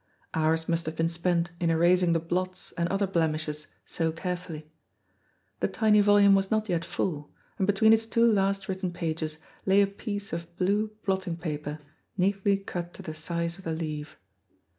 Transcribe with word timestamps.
Hours 0.33 0.67
must 0.67 0.87
have 0.87 0.95
been 0.95 1.09
spent 1.09 1.51
in 1.59 1.69
erasing 1.69 2.13
the 2.13 2.19
blots 2.19 2.71
and 2.71 2.89
other 2.89 3.05
blemishes 3.05 3.67
so 3.85 4.11
carefully. 4.11 4.67
The 5.59 5.67
tiny 5.67 6.01
volume 6.01 6.33
was 6.33 6.49
not 6.49 6.67
yet 6.67 6.83
full, 6.83 7.29
and 7.59 7.67
between 7.67 7.93
its 7.93 8.07
two 8.07 8.25
last 8.33 8.67
written 8.67 8.91
pages 8.91 9.37
lay 9.63 9.79
a 9.79 9.85
piece 9.85 10.33
of 10.33 10.57
blue 10.57 10.89
blotting 11.05 11.37
paper 11.37 11.77
neatly 12.17 12.57
cut 12.57 12.95
to 12.95 13.03
the 13.03 13.13
size 13.13 13.59
of 13.59 13.63
the 13.63 13.73
leaf. 13.73 14.17